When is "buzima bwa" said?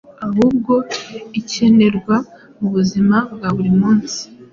2.75-3.49